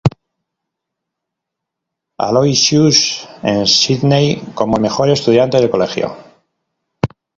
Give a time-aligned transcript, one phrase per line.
[2.17, 6.17] Aloysius, en Sídney, como el mejor estudiante del colegio.